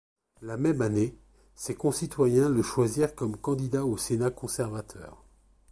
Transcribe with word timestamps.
La 0.41 0.57
même 0.57 0.81
année, 0.81 1.13
ses 1.53 1.75
concitoyens 1.75 2.49
le 2.49 2.63
choisirent 2.63 3.13
comme 3.13 3.37
candidat 3.37 3.85
au 3.85 3.97
Sénat 3.97 4.31
conservateur. 4.31 5.23